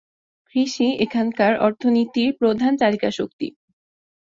কৃষি 0.55 0.87
এখানকার 1.05 1.53
অর্থনীতির 1.59 2.29
প্রধান 2.39 2.71
চালিকা 2.77 3.09
শক্তি। 3.11 3.47